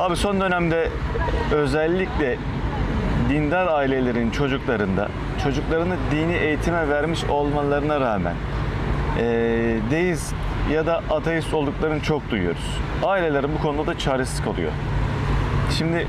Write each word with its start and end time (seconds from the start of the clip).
Abi 0.00 0.16
son 0.16 0.40
dönemde 0.40 0.88
özellikle 1.52 2.38
dindar 3.28 3.66
ailelerin 3.66 4.30
çocuklarında 4.30 5.08
çocuklarını 5.44 5.96
dini 6.10 6.32
eğitime 6.34 6.88
vermiş 6.88 7.24
olmalarına 7.24 8.00
rağmen 8.00 8.34
eee 9.18 9.24
deist 9.90 10.34
ya 10.72 10.86
da 10.86 11.02
ateist 11.10 11.54
olduklarını 11.54 12.00
çok 12.02 12.30
duyuyoruz. 12.30 12.78
Ailelerin 13.04 13.50
bu 13.58 13.62
konuda 13.62 13.86
da 13.86 13.98
çaresiz 13.98 14.42
kalıyor. 14.42 14.72
Şimdi 15.78 16.06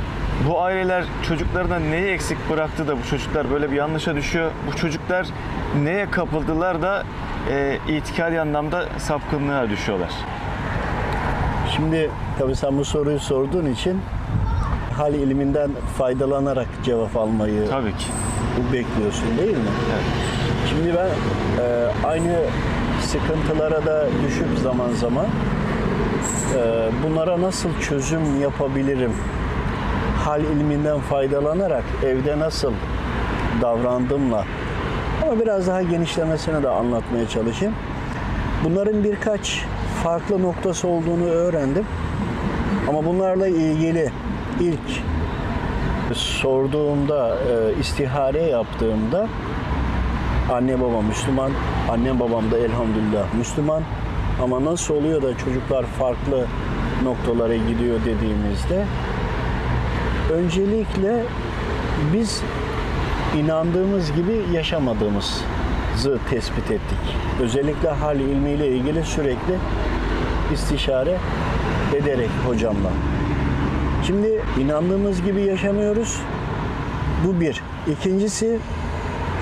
bu 0.48 0.62
aileler 0.62 1.04
çocuklarına 1.28 1.80
neyi 1.80 2.08
eksik 2.08 2.50
bıraktı 2.50 2.88
da 2.88 2.98
bu 2.98 3.04
çocuklar 3.10 3.52
böyle 3.52 3.72
bir 3.72 3.76
yanlışa 3.76 4.16
düşüyor? 4.16 4.52
Bu 4.72 4.76
çocuklar 4.78 5.28
neye 5.84 6.12
kapıldılar 6.12 6.82
da 6.82 7.04
e, 7.52 7.78
itikadi 7.88 8.42
anlamda 8.42 8.86
sapkınlığa 8.98 9.70
düşüyorlar? 9.70 10.12
Şimdi 11.76 12.10
tabii 12.40 12.56
sen 12.56 12.78
bu 12.78 12.86
soruyu 12.86 13.20
sorduğun 13.20 13.66
için 13.66 14.02
hal 14.98 15.14
ilminden 15.14 15.72
faydalanarak 15.98 16.68
cevap 16.84 17.18
almayı 17.18 17.70
Tabii 17.70 17.98
ki. 17.98 18.06
bu 18.58 18.74
bekliyorsun 18.74 19.38
değil 19.38 19.58
mi? 19.58 19.64
Evet. 19.94 20.04
Şimdi 20.70 20.94
ben 20.98 21.08
e, 21.64 21.88
aynı 22.08 22.36
sıkıntılara 23.02 23.86
da 23.86 24.06
düşüp 24.28 24.60
zaman 24.64 24.90
zaman 24.90 25.26
e, 26.56 26.90
bunlara 27.04 27.42
nasıl 27.42 27.70
çözüm 27.82 28.42
yapabilirim? 28.42 29.14
Hal 30.26 30.42
ilminden 30.44 31.00
faydalanarak 31.00 31.84
evde 32.06 32.40
nasıl 32.40 32.74
davrandımla 33.62 34.46
ama 35.24 35.40
biraz 35.40 35.68
daha 35.68 35.82
genişlemesini 35.82 36.64
de 36.64 36.70
anlatmaya 36.70 37.28
çalışayım. 37.28 37.74
Bunların 38.64 39.04
birkaç 39.04 39.66
farklı 40.04 40.42
noktası 40.42 40.88
olduğunu 40.88 41.26
öğrendim. 41.26 41.86
Ama 42.90 43.06
bunlarla 43.06 43.48
ilgili 43.48 44.12
ilk 44.60 45.04
sorduğumda, 46.14 47.36
e, 47.36 47.80
istihare 47.80 48.42
yaptığımda 48.42 49.28
anne 50.52 50.82
baba 50.82 51.02
Müslüman, 51.02 51.52
annem 51.92 52.20
babam 52.20 52.52
da 52.52 52.58
elhamdülillah 52.58 53.34
Müslüman. 53.34 53.84
Ama 54.44 54.66
nasıl 54.66 54.96
oluyor 54.96 55.22
da 55.22 55.38
çocuklar 55.38 55.86
farklı 55.86 56.46
noktalara 57.04 57.56
gidiyor 57.56 58.00
dediğimizde 58.06 58.86
öncelikle 60.32 61.24
biz 62.14 62.44
inandığımız 63.38 64.12
gibi 64.12 64.42
yaşamadığımızı 64.54 66.20
tespit 66.30 66.72
ettik. 66.72 66.98
Özellikle 67.42 67.90
hal 67.90 68.20
ilmiyle 68.20 68.68
ilgili 68.68 69.04
sürekli 69.04 69.58
istişare 70.54 71.18
ederek 71.96 72.30
hocamla. 72.48 72.90
Şimdi 74.08 74.42
inandığımız 74.60 75.24
gibi 75.24 75.42
yaşamıyoruz. 75.42 76.22
Bu 77.26 77.40
bir. 77.40 77.64
İkincisi 77.88 78.60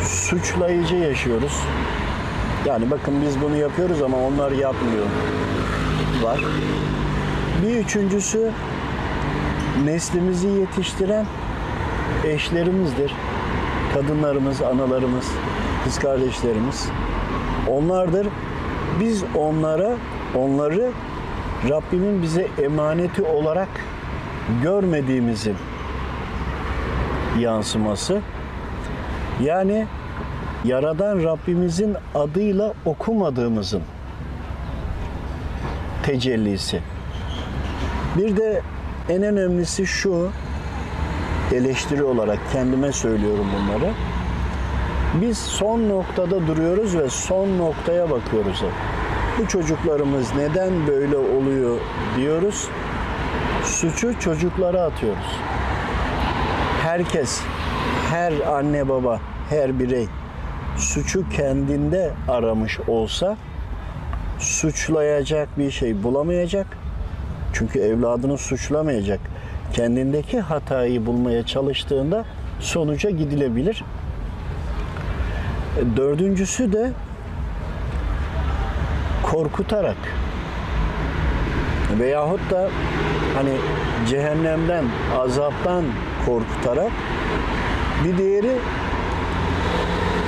suçlayıcı 0.01 0.95
yaşıyoruz. 0.95 1.53
Yani 2.65 2.91
bakın 2.91 3.13
biz 3.21 3.41
bunu 3.41 3.55
yapıyoruz 3.55 4.01
ama 4.01 4.17
onlar 4.17 4.51
yapmıyor. 4.51 5.05
Var. 6.23 6.39
Bir 7.63 7.75
üçüncüsü 7.75 8.51
neslimizi 9.85 10.47
yetiştiren 10.47 11.25
eşlerimizdir. 12.25 13.13
Kadınlarımız, 13.93 14.61
analarımız, 14.61 15.25
kız 15.83 15.99
kardeşlerimiz. 15.99 16.89
Onlardır. 17.69 18.27
Biz 18.99 19.23
onlara, 19.35 19.97
onları 20.35 20.91
Rabbimin 21.69 22.21
bize 22.21 22.47
emaneti 22.63 23.23
olarak 23.23 23.69
görmediğimizin 24.63 25.55
yansıması. 27.39 28.21
Yani 29.43 29.87
Yaradan 30.65 31.23
Rabbimizin 31.23 31.95
adıyla 32.15 32.73
okumadığımızın 32.85 33.81
tecellisi. 36.03 36.81
Bir 38.17 38.37
de 38.37 38.61
en 39.09 39.23
önemlisi 39.23 39.87
şu, 39.87 40.29
eleştiri 41.53 42.03
olarak 42.03 42.39
kendime 42.53 42.91
söylüyorum 42.91 43.45
bunları. 43.55 43.91
Biz 45.21 45.37
son 45.37 45.89
noktada 45.89 46.47
duruyoruz 46.47 46.97
ve 46.97 47.09
son 47.09 47.57
noktaya 47.57 48.09
bakıyoruz. 48.09 48.63
Bu 49.39 49.47
çocuklarımız 49.47 50.35
neden 50.35 50.87
böyle 50.87 51.17
oluyor 51.17 51.79
diyoruz. 52.17 52.67
Suçu 53.63 54.19
çocuklara 54.19 54.81
atıyoruz. 54.81 55.39
Herkes, 56.83 57.41
her 58.09 58.33
anne 58.39 58.89
baba, 58.89 59.19
her 59.49 59.79
birey 59.79 60.07
suçu 60.77 61.29
kendinde 61.29 62.11
aramış 62.27 62.79
olsa 62.87 63.37
suçlayacak 64.39 65.57
bir 65.57 65.71
şey 65.71 66.03
bulamayacak. 66.03 66.67
Çünkü 67.53 67.79
evladını 67.79 68.37
suçlamayacak. 68.37 69.19
Kendindeki 69.73 70.39
hatayı 70.39 71.05
bulmaya 71.05 71.45
çalıştığında 71.45 72.25
sonuca 72.59 73.09
gidilebilir. 73.09 73.83
Dördüncüsü 75.97 76.73
de 76.73 76.91
korkutarak 79.39 79.97
veyahut 81.99 82.51
da 82.51 82.69
hani 83.35 83.53
cehennemden, 84.09 84.85
azaptan 85.19 85.83
korkutarak 86.25 86.91
bir 88.05 88.17
diğeri 88.17 88.55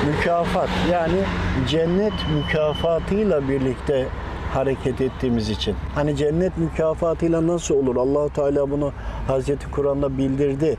mükafat 0.08 0.70
yani 0.92 1.20
cennet 1.68 2.14
mükafatıyla 2.36 3.50
birlikte 3.50 4.08
hareket 4.54 5.02
ettiğimiz 5.02 5.50
için. 5.50 5.76
Hani 5.96 6.16
cennet 6.16 6.58
mükafatıyla 6.58 7.48
nasıl 7.48 7.76
olur? 7.76 7.96
Allahu 7.96 8.30
Teala 8.34 8.72
bunu 8.72 8.92
Hazreti 9.28 9.72
Kur'an'da 9.72 10.18
bildirdi 10.18 10.78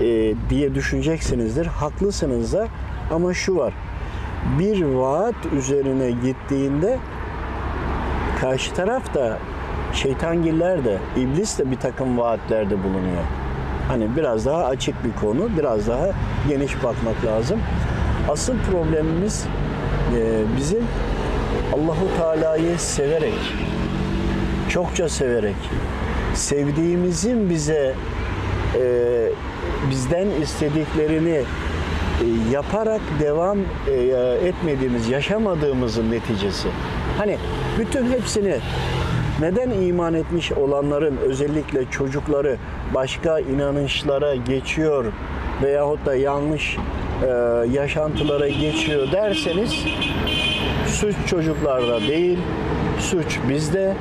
e, 0.00 0.34
diye 0.50 0.74
düşüneceksinizdir. 0.74 1.66
Haklısınız 1.66 2.52
da 2.52 2.68
ama 3.10 3.34
şu 3.34 3.56
var. 3.56 3.74
Bir 4.58 4.82
vaat 4.82 5.46
üzerine 5.58 6.10
gittiğinde 6.10 6.98
karşı 8.40 8.74
taraf 8.74 9.14
da 9.14 9.38
şeytangiller 9.92 10.84
de 10.84 10.98
iblis 11.16 11.58
de 11.58 11.70
bir 11.70 11.76
takım 11.76 12.18
vaatlerde 12.18 12.84
bulunuyor. 12.84 13.22
Hani 13.88 14.16
biraz 14.16 14.46
daha 14.46 14.64
açık 14.64 15.04
bir 15.04 15.12
konu, 15.20 15.48
biraz 15.58 15.88
daha 15.88 16.10
geniş 16.48 16.76
bakmak 16.76 17.24
lazım. 17.26 17.60
Asıl 18.28 18.54
problemimiz 18.70 19.46
e, 20.16 20.42
bizim 20.56 20.84
Allahu 21.74 22.08
Teala'yı 22.18 22.78
severek, 22.78 23.54
çokça 24.68 25.08
severek, 25.08 25.56
sevdiğimizin 26.34 27.50
bize 27.50 27.94
e, 28.74 28.82
bizden 29.90 30.26
istediklerini 30.42 31.36
e, 31.36 31.44
yaparak 32.52 33.00
devam 33.20 33.58
e, 33.88 33.92
etmediğimiz, 34.48 35.08
yaşamadığımızın 35.08 36.10
neticesi. 36.10 36.68
Hani 37.18 37.38
bütün 37.78 38.10
hepsini 38.12 38.56
neden 39.40 39.70
iman 39.70 40.14
etmiş 40.14 40.52
olanların 40.52 41.16
özellikle 41.16 41.90
çocukları 41.90 42.56
başka 42.94 43.38
inanışlara 43.40 44.34
geçiyor 44.34 45.04
veyahut 45.62 46.06
da 46.06 46.14
yanlış 46.14 46.76
e, 47.22 47.26
yaşantılara 47.72 48.48
geçiyor 48.48 49.12
derseniz 49.12 49.84
suç 50.86 51.16
çocuklarda 51.26 52.00
değil, 52.00 52.38
suç 53.00 53.38
bizde. 53.48 53.94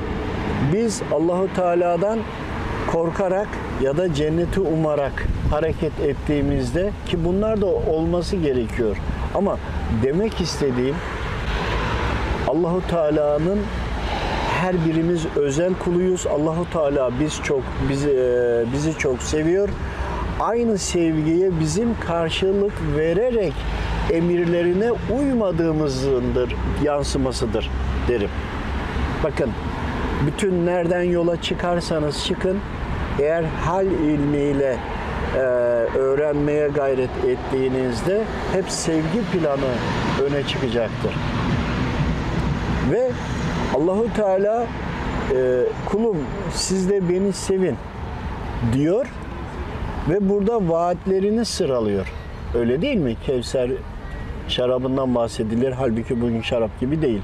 Biz 0.74 1.02
Allahu 1.12 1.48
Teala'dan 1.56 2.20
korkarak 2.92 3.48
ya 3.82 3.98
da 3.98 4.14
cenneti 4.14 4.60
umarak 4.60 5.28
hareket 5.52 6.00
ettiğimizde 6.00 6.90
ki 7.08 7.26
bunlar 7.26 7.62
da 7.62 7.66
olması 7.66 8.36
gerekiyor. 8.36 8.98
Ama 9.36 9.58
demek 10.04 10.42
istediğim 10.42 10.96
Allahu 12.56 12.82
Teala'nın 12.88 13.60
her 14.62 14.86
birimiz 14.86 15.26
özel 15.36 15.74
kuluyuz. 15.74 16.28
Allahu 16.28 16.70
Teala 16.74 17.12
biz 17.20 17.42
çok 17.44 17.62
bizi 17.90 18.10
e, 18.10 18.64
bizi 18.74 18.98
çok 18.98 19.22
seviyor. 19.22 19.70
Aynı 20.40 20.78
sevgiye 20.78 21.60
bizim 21.60 22.00
karşılık 22.00 22.74
vererek 22.98 23.54
emirlerine 24.12 24.92
uymadığımızındır 25.18 26.56
yansımasıdır 26.84 27.72
derim. 28.08 28.30
Bakın 29.24 29.52
bütün 30.28 30.66
nereden 30.66 31.04
yola 31.04 31.42
çıkarsanız 31.42 32.26
çıkın 32.26 32.58
eğer 33.20 33.44
hal 33.44 33.86
ilmiyle 33.86 34.78
e, 35.36 35.40
öğrenmeye 35.98 36.68
gayret 36.68 37.26
ettiğinizde 37.28 38.24
hep 38.54 38.70
sevgi 38.70 39.22
planı 39.34 39.72
öne 40.24 40.48
çıkacaktır. 40.48 41.12
Ve 42.92 43.12
Allahu 43.76 44.08
Teala 44.16 44.64
e, 45.36 45.62
kulum 45.90 46.18
siz 46.54 46.90
de 46.90 47.10
beni 47.10 47.34
sevin. 47.34 47.76
diyor 48.74 49.06
ve 50.10 50.30
burada 50.30 50.70
vaatlerini 50.70 51.46
sıralıyor. 51.46 52.08
Öyle 52.56 52.82
değil 52.82 52.98
mi? 52.98 53.16
Kevser 53.26 53.72
şarabından 54.48 55.16
bahsedilir. 55.16 55.72
Halbuki 55.72 56.22
bugün 56.22 56.42
şarap 56.42 56.80
gibi 56.80 57.02
değil. 57.02 57.22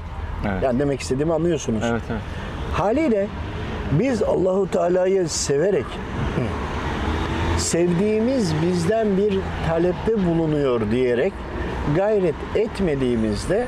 Evet. 0.50 0.62
Yani 0.62 0.78
demek 0.78 1.00
istediğimi 1.00 1.32
anlıyorsunuz. 1.34 1.82
Evet 1.90 2.02
evet. 2.10 2.20
Haliyle 2.72 3.26
biz 3.92 4.22
Allahu 4.22 4.70
Teala'yı 4.70 5.28
severek 5.28 5.86
sevdiğimiz 7.58 8.52
bizden 8.62 9.16
bir 9.16 9.38
talepte 9.68 10.26
bulunuyor 10.26 10.80
diyerek 10.90 11.32
gayret 11.96 12.34
etmediğimizde 12.54 13.66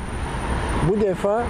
bu 0.88 1.00
defa 1.00 1.42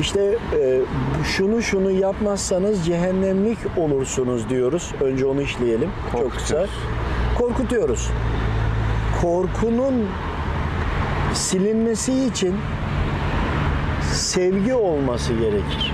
işte 0.00 0.38
e, 0.60 0.80
şunu 1.24 1.62
şunu 1.62 1.90
yapmazsanız 1.90 2.86
cehennemlik 2.86 3.58
olursunuz 3.76 4.48
diyoruz. 4.48 4.92
Önce 5.00 5.26
onu 5.26 5.42
işleyelim. 5.42 5.90
Çok 6.12 6.32
kısa. 6.32 6.54
Korkutuyoruz. 6.54 6.70
Korkutuyoruz. 7.38 8.10
Korkunun 9.22 10.06
silinmesi 11.34 12.24
için 12.24 12.54
sevgi 14.12 14.74
olması 14.74 15.32
gerekir. 15.32 15.92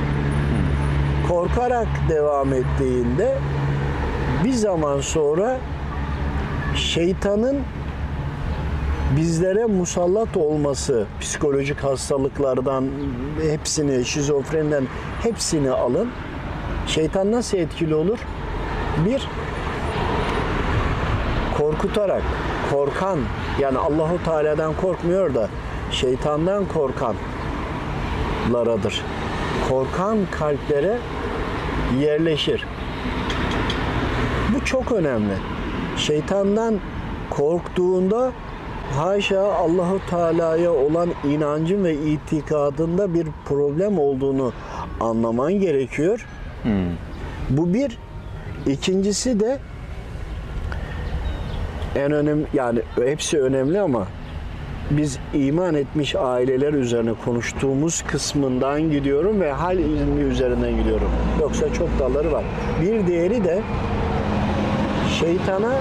Korkarak 1.29 1.89
devam 2.09 2.53
ettiğinde 2.53 3.39
bir 4.45 4.53
zaman 4.53 5.00
sonra 5.00 5.59
şeytanın 6.75 7.59
bizlere 9.17 9.65
musallat 9.65 10.37
olması, 10.37 11.07
psikolojik 11.21 11.85
hastalıklardan 11.85 12.89
hepsini, 13.51 14.05
şizofreniden 14.05 14.85
hepsini 15.23 15.71
alın. 15.71 16.09
Şeytan 16.87 17.33
nasıl 17.33 17.59
etkili 17.59 17.95
olur? 17.95 18.19
Bir, 19.07 19.29
korkutarak, 21.59 22.23
korkan, 22.73 23.19
yani 23.61 23.79
Allahu 23.79 24.25
Teala'dan 24.25 24.77
korkmuyor 24.77 25.35
da 25.35 25.49
şeytandan 25.93 26.65
korkanlaradır. 28.49 29.05
Korkan 29.69 30.19
kalplere 30.31 30.99
yerleşir. 32.01 32.67
Bu 34.55 34.65
çok 34.65 34.93
önemli. 34.93 35.35
Şeytandan 35.97 36.81
korktuğunda 37.31 38.33
haşa 38.96 39.52
Allahu 39.52 40.00
Teala'ya 40.11 40.73
olan 40.73 41.08
inancın 41.25 41.85
ve 41.85 41.94
itikadında 41.94 43.14
bir 43.14 43.26
problem 43.44 43.99
olduğunu 43.99 44.52
anlaman 45.00 45.52
gerekiyor. 45.52 46.26
Bu 47.50 47.75
bir. 47.75 47.99
İkincisi 48.67 49.40
de 49.40 49.58
en 51.96 52.12
önemli 52.12 52.46
yani 52.55 52.81
hepsi 53.05 53.40
önemli 53.40 53.81
ama 53.81 54.06
biz 54.90 55.19
iman 55.35 55.75
etmiş 55.75 56.14
aileler 56.17 56.73
üzerine 56.73 57.11
konuştuğumuz 57.25 58.02
kısmından 58.02 58.90
gidiyorum 58.90 59.40
ve 59.40 59.52
hal 59.52 59.79
ilmi 59.79 60.20
üzerinden 60.20 60.76
gidiyorum. 60.76 61.11
Yoksa 61.40 61.73
çok 61.73 61.88
dalları 61.99 62.32
var. 62.32 62.44
Bir 62.82 63.06
diğeri 63.06 63.44
de 63.44 63.62
şeytana 65.20 65.73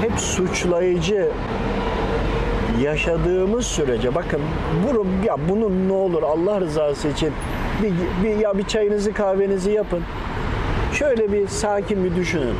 hep 0.00 0.20
suçlayıcı 0.20 1.28
yaşadığımız 2.82 3.66
sürece 3.66 4.14
bakın 4.14 4.40
bu 4.84 5.06
ya 5.26 5.36
bunun 5.48 5.88
ne 5.88 5.92
olur 5.92 6.22
Allah 6.22 6.60
rızası 6.60 7.08
için 7.08 7.32
bir, 7.82 7.92
bir 8.24 8.36
ya 8.36 8.58
bir 8.58 8.64
çayınızı 8.64 9.12
kahvenizi 9.12 9.70
yapın. 9.70 10.02
Şöyle 10.92 11.32
bir 11.32 11.48
sakin 11.48 12.04
bir 12.04 12.16
düşünün. 12.16 12.54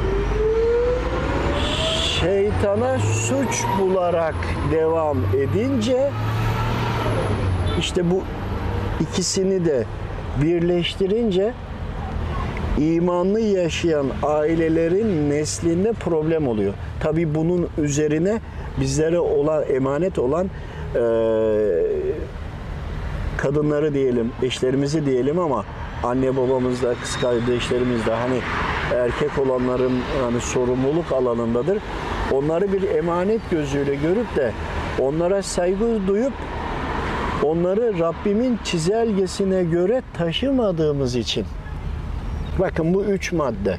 Şeytana 2.21 2.99
suç 2.99 3.65
bularak 3.81 4.35
devam 4.73 5.19
edince 5.37 6.11
işte 7.79 8.11
bu 8.11 8.23
ikisini 9.01 9.65
de 9.65 9.85
birleştirince 10.43 11.53
imanlı 12.79 13.41
yaşayan 13.41 14.07
ailelerin 14.23 15.31
neslinde 15.31 15.93
problem 15.93 16.49
oluyor. 16.49 16.75
Tabii 17.01 17.35
bunun 17.35 17.69
üzerine 17.79 18.41
bizlere 18.81 19.19
olan 19.19 19.65
emanet 19.69 20.19
olan 20.19 20.51
eee, 20.95 21.01
kadınları 23.37 23.95
diyelim, 23.95 24.33
eşlerimizi 24.43 25.07
diyelim 25.07 25.39
ama 25.39 25.65
anne 26.03 26.37
babamız 26.37 26.83
da, 26.83 26.95
kız 27.03 27.17
kardeşlerimiz 27.21 28.07
de 28.07 28.15
hani 28.15 28.39
erkek 28.95 29.39
olanların 29.39 29.93
hani 30.25 30.41
sorumluluk 30.41 31.13
alanındadır. 31.13 31.79
Onları 32.33 32.73
bir 32.73 32.83
emanet 32.83 33.41
gözüyle 33.51 33.95
görüp 33.95 34.37
de 34.37 34.53
onlara 35.01 35.43
saygı 35.43 36.07
duyup 36.07 36.33
onları 37.45 37.99
Rabbimin 37.99 38.59
çizelgesine 38.65 39.65
göre 39.65 40.03
taşımadığımız 40.19 41.17
için. 41.17 41.47
Bakın 42.59 42.95
bu 42.95 43.05
üç 43.05 43.33
madde. 43.33 43.79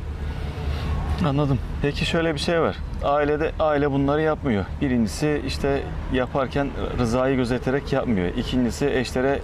Anladım. 1.25 1.59
Peki 1.81 2.06
şöyle 2.06 2.33
bir 2.33 2.39
şey 2.39 2.62
var. 2.62 2.75
Ailede 3.03 3.51
aile 3.59 3.92
bunları 3.92 4.21
yapmıyor. 4.21 4.65
Birincisi 4.81 5.42
işte 5.47 5.81
yaparken 6.13 6.68
rızayı 7.00 7.36
gözeterek 7.36 7.94
yapmıyor. 7.94 8.27
İkincisi 8.38 8.89
eşlere 8.89 9.39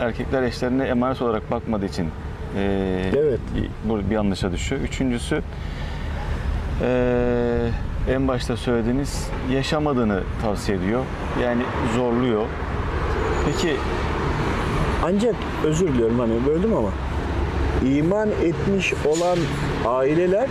erkekler 0.00 0.42
eşlerine 0.42 0.84
emanet 0.84 1.22
olarak 1.22 1.50
bakmadığı 1.50 1.86
için 1.86 2.04
eee, 2.56 3.10
Evet. 3.16 3.40
bu 3.84 3.98
bir 4.10 4.14
yanlışa 4.14 4.52
düşüyor. 4.52 4.80
Üçüncüsü 4.82 5.42
eee, 6.82 6.88
en 8.14 8.28
başta 8.28 8.56
söylediğiniz 8.56 9.28
yaşamadığını 9.52 10.20
tavsiye 10.42 10.78
ediyor. 10.78 11.02
Yani 11.42 11.62
zorluyor. 11.96 12.44
Peki 13.46 13.76
Ancak 15.04 15.34
özür 15.64 15.88
diliyorum 15.88 16.18
hani 16.18 16.46
böldüm 16.46 16.74
ama 16.76 16.88
iman 17.96 18.28
etmiş 18.30 18.94
olan 19.06 19.38
aileler 19.86 20.48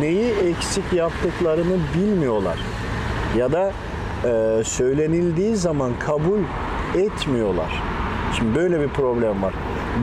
neyi 0.00 0.30
eksik 0.30 0.92
yaptıklarını 0.92 1.76
bilmiyorlar. 1.94 2.58
Ya 3.36 3.52
da 3.52 3.72
e, 4.24 4.64
söylenildiği 4.64 5.56
zaman 5.56 5.92
kabul 5.98 6.40
etmiyorlar. 6.94 7.82
Şimdi 8.36 8.54
böyle 8.54 8.80
bir 8.80 8.88
problem 8.88 9.42
var. 9.42 9.54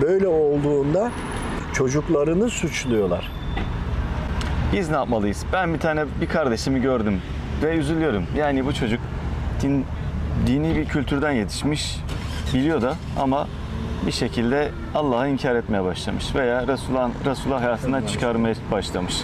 Böyle 0.02 0.28
olduğunda 0.28 1.12
çocuklarını 1.74 2.50
suçluyorlar. 2.50 3.31
Biz 4.74 4.90
ne 4.90 4.95
yapmalıyız? 4.95 5.45
Ben 5.54 5.74
bir 5.74 5.80
tane 5.80 6.06
bir 6.21 6.28
kardeşimi 6.28 6.81
gördüm 6.81 7.21
ve 7.64 7.76
üzülüyorum. 7.76 8.24
Yani 8.38 8.66
bu 8.66 8.74
çocuk 8.74 9.00
din, 9.62 9.86
dini 10.48 10.76
bir 10.76 10.86
kültürden 10.86 11.31
yetişmiş, 11.31 12.00
biliyor 12.54 12.81
da 12.81 12.95
ama 13.19 13.48
bir 14.06 14.12
şekilde 14.12 14.71
Allah'ı 14.95 15.30
inkar 15.30 15.56
etmeye 15.56 15.83
başlamış 15.83 16.36
veya 16.36 16.68
Resulullah, 16.68 17.09
Resulullah 17.26 17.62
hayatından 17.62 18.06
çıkarmaya 18.06 18.56
başlamış. 18.71 19.16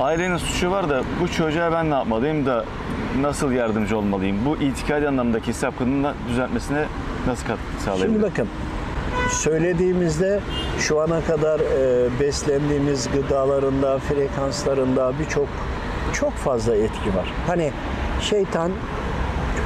Ailenin 0.00 0.36
suçu 0.36 0.70
var 0.70 0.88
da 0.88 1.02
bu 1.20 1.28
çocuğa 1.28 1.72
ben 1.72 1.90
ne 1.90 1.94
yapmalıyım 1.94 2.46
da 2.46 2.64
nasıl 3.20 3.52
yardımcı 3.52 3.98
olmalıyım? 3.98 4.44
Bu 4.44 4.56
itikadi 4.56 5.08
anlamdaki 5.08 5.52
sapkınlığını 5.52 6.14
düzeltmesine 6.28 6.84
nasıl 7.26 7.46
katkı 7.46 7.62
Şimdi 7.70 7.84
sağlayabilirim? 7.84 8.22
bakın 8.22 8.48
söylediğimizde 9.30 10.40
şu 10.78 11.00
ana 11.00 11.20
kadar 11.20 11.60
e, 11.60 12.20
beslendiğimiz 12.20 13.08
gıdalarında, 13.10 13.98
frekanslarında 13.98 15.12
birçok 15.20 15.48
çok 16.12 16.32
fazla 16.32 16.76
etki 16.76 17.16
var. 17.16 17.32
Hani 17.46 17.72
şeytan 18.20 18.72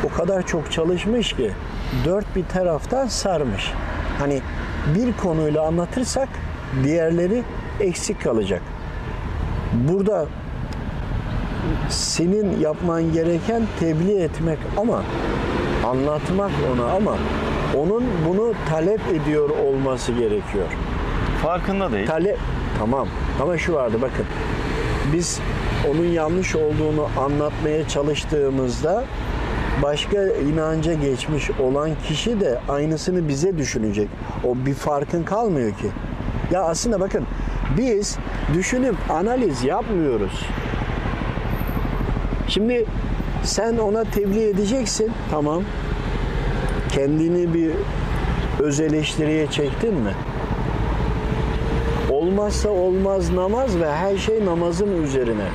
o 0.04 0.08
kadar 0.16 0.46
çok 0.46 0.72
çalışmış 0.72 1.32
ki 1.32 1.50
dört 2.04 2.36
bir 2.36 2.44
taraftan 2.44 3.06
sarmış. 3.06 3.72
Hani 4.18 4.40
bir 4.94 5.12
konuyla 5.12 5.66
anlatırsak 5.66 6.28
diğerleri 6.84 7.42
eksik 7.80 8.22
kalacak. 8.22 8.62
Burada 9.88 10.26
senin 11.88 12.60
yapman 12.60 13.12
gereken 13.12 13.62
tebliğ 13.80 14.22
etmek 14.22 14.58
ama 14.76 15.02
anlatmak 15.86 16.50
ona 16.72 16.92
ama 16.92 17.16
onun 17.76 18.04
bunu 18.28 18.52
talep 18.68 19.00
ediyor 19.08 19.50
olması 19.50 20.12
gerekiyor. 20.12 20.66
Farkında 21.42 21.92
değil. 21.92 22.06
Talep 22.06 22.38
tamam 22.78 23.08
ama 23.42 23.58
şu 23.58 23.74
vardı 23.74 23.96
bakın. 24.02 24.26
Biz 25.12 25.40
onun 25.90 26.04
yanlış 26.04 26.56
olduğunu 26.56 27.08
anlatmaya 27.18 27.88
çalıştığımızda 27.88 29.04
başka 29.82 30.26
inanca 30.26 30.94
geçmiş 30.94 31.50
olan 31.50 31.90
kişi 32.08 32.40
de 32.40 32.60
aynısını 32.68 33.28
bize 33.28 33.58
düşünecek. 33.58 34.08
O 34.44 34.56
bir 34.66 34.74
farkın 34.74 35.22
kalmıyor 35.22 35.70
ki. 35.70 35.86
Ya 36.50 36.62
aslında 36.62 37.00
bakın 37.00 37.26
biz 37.78 38.18
düşünüp 38.54 38.96
analiz 39.10 39.64
yapmıyoruz. 39.64 40.46
Şimdi 42.48 42.84
sen 43.42 43.78
ona 43.78 44.04
tebliğ 44.04 44.48
edeceksin. 44.48 45.12
Tamam. 45.30 45.62
Kendini 46.92 47.54
bir 47.54 47.70
öz 48.60 48.80
eleştiriye 48.80 49.46
çektin 49.46 49.94
mi? 49.94 50.14
Olma 52.10 52.40
olmazsa 52.40 52.68
olmaz 52.68 53.30
namaz 53.30 53.78
ve 53.80 53.92
her 53.92 54.16
şey 54.16 54.46
namazın 54.46 55.02
üzerine 55.02 55.46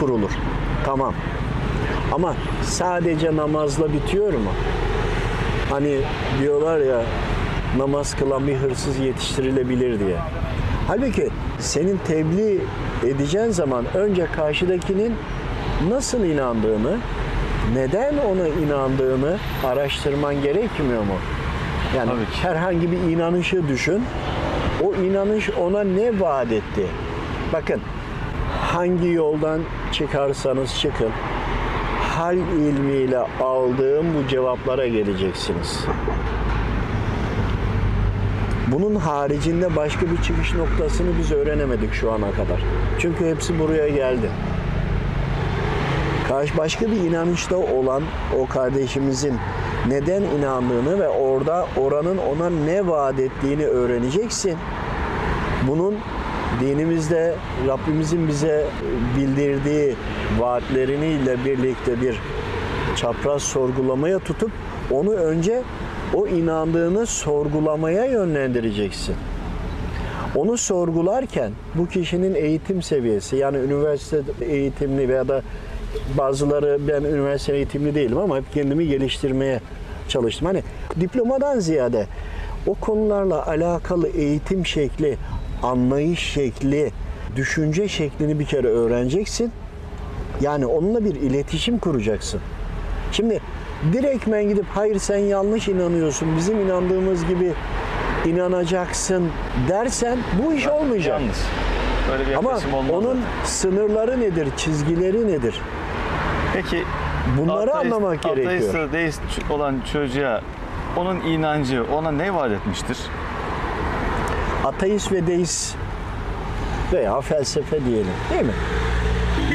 kurulur. 0.00 0.30
Tamam. 0.84 1.14
Ama 2.12 2.34
sadece 2.62 3.36
namazla 3.36 3.92
bitiyor 3.92 4.32
mu? 4.32 4.50
Hani 5.70 5.98
diyorlar 6.40 6.80
ya 6.80 7.02
namaz 7.78 8.16
kılan 8.16 8.46
bir 8.46 8.56
hırsız 8.56 8.98
yetiştirilebilir 8.98 10.00
diye. 10.00 10.16
Halbuki 10.88 11.28
senin 11.58 11.98
tebliğ 12.06 12.60
edeceğin 13.06 13.50
zaman 13.50 13.84
önce 13.94 14.26
karşıdakinin 14.26 15.14
nasıl 15.88 16.24
inandığını, 16.24 16.98
neden 17.74 18.18
ona 18.18 18.48
inandığını 18.48 19.38
araştırman 19.64 20.42
gerekmiyor 20.42 21.02
mu? 21.02 21.14
Yani 21.96 22.10
herhangi 22.42 22.92
bir 22.92 22.96
inanışı 22.96 23.68
düşün. 23.68 24.02
O 24.82 24.94
inanış 24.94 25.50
ona 25.50 25.84
ne 25.84 26.20
vaat 26.20 26.52
etti? 26.52 26.86
Bakın 27.52 27.80
hangi 28.60 29.08
yoldan 29.08 29.60
çıkarsanız 29.92 30.78
çıkın 30.78 31.10
hal 32.16 32.36
ilmiyle 32.36 33.18
aldığım 33.42 34.06
bu 34.14 34.28
cevaplara 34.28 34.86
geleceksiniz. 34.86 35.84
Bunun 38.66 38.94
haricinde 38.94 39.76
başka 39.76 40.10
bir 40.10 40.22
çıkış 40.22 40.54
noktasını 40.54 41.18
biz 41.18 41.32
öğrenemedik 41.32 41.92
şu 41.92 42.12
ana 42.12 42.30
kadar. 42.30 42.60
Çünkü 42.98 43.30
hepsi 43.30 43.58
buraya 43.58 43.88
geldi. 43.88 44.30
Karşı 46.28 46.56
başka 46.58 46.86
bir 46.86 46.96
inanışta 46.96 47.56
olan 47.56 48.02
o 48.38 48.46
kardeşimizin 48.46 49.34
neden 49.88 50.22
inandığını 50.22 51.00
ve 51.00 51.08
orada 51.08 51.66
oranın 51.76 52.18
ona 52.18 52.50
ne 52.50 52.86
vaat 52.86 53.20
ettiğini 53.20 53.66
öğreneceksin. 53.66 54.56
Bunun 55.68 55.94
dinimizde 56.60 57.34
Rabbimizin 57.68 58.28
bize 58.28 58.66
bildirdiği 59.16 59.94
vaatleriyle 60.38 61.44
birlikte 61.44 62.00
bir 62.00 62.20
çapraz 62.96 63.42
sorgulamaya 63.42 64.18
tutup 64.18 64.50
onu 64.90 65.12
önce 65.12 65.62
o 66.14 66.26
inandığını 66.26 67.06
sorgulamaya 67.06 68.04
yönlendireceksin. 68.04 69.14
Onu 70.34 70.58
sorgularken 70.58 71.52
bu 71.74 71.88
kişinin 71.88 72.34
eğitim 72.34 72.82
seviyesi 72.82 73.36
yani 73.36 73.56
üniversite 73.56 74.22
eğitimli 74.40 75.08
veya 75.08 75.28
da 75.28 75.42
bazıları 76.18 76.78
ben 76.88 77.04
üniversite 77.04 77.56
eğitimli 77.56 77.94
değilim 77.94 78.18
ama 78.18 78.36
hep 78.36 78.52
kendimi 78.54 78.88
geliştirmeye 78.88 79.60
çalıştım. 80.08 80.46
Hani 80.46 80.62
diplomadan 81.00 81.58
ziyade 81.58 82.06
o 82.66 82.74
konularla 82.74 83.46
alakalı 83.46 84.08
eğitim 84.08 84.66
şekli, 84.66 85.16
anlayış 85.62 86.20
şekli, 86.20 86.92
düşünce 87.36 87.88
şeklini 87.88 88.38
bir 88.38 88.44
kere 88.44 88.66
öğreneceksin. 88.66 89.52
Yani 90.40 90.66
onunla 90.66 91.04
bir 91.04 91.14
iletişim 91.14 91.78
kuracaksın. 91.78 92.40
Şimdi 93.12 93.40
direktmen 93.92 94.48
gidip 94.48 94.64
hayır 94.74 94.98
sen 94.98 95.18
yanlış 95.18 95.68
inanıyorsun, 95.68 96.36
bizim 96.36 96.60
inandığımız 96.60 97.26
gibi 97.26 97.52
inanacaksın 98.26 99.30
dersen 99.68 100.18
bu 100.42 100.52
iş 100.52 100.66
olmayacak. 100.68 101.20
Yalnız. 101.20 101.42
Böyle 102.10 102.26
bir 102.30 102.34
Ama 102.34 102.48
olmaz. 102.50 102.62
onun 102.92 103.20
sınırları 103.44 104.20
nedir, 104.20 104.48
çizgileri 104.56 105.28
nedir? 105.28 105.54
Peki 106.54 106.84
Bunları 107.38 107.70
ateist- 107.70 107.84
anlamak 107.94 108.22
gerekiyor. 108.22 108.74
Ateist, 108.74 108.92
deist 108.92 109.50
olan 109.50 109.80
çocuğa 109.92 110.40
onun 110.96 111.20
inancı 111.20 111.84
ona 111.94 112.10
ne 112.10 112.34
vaat 112.34 112.50
etmiştir? 112.52 112.98
Ateist 114.64 115.12
ve 115.12 115.26
deist 115.26 115.74
veya 116.92 117.20
felsefe 117.20 117.84
diyelim 117.84 118.12
değil 118.30 118.42
mi? 118.42 118.52